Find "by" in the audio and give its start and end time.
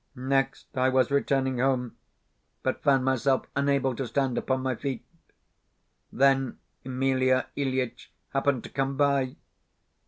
8.97-9.35